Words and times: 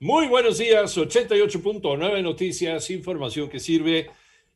Muy 0.00 0.28
buenos 0.28 0.58
días, 0.58 0.96
88.9 0.96 2.22
noticias, 2.22 2.88
información 2.88 3.48
que 3.48 3.58
sirve 3.58 4.08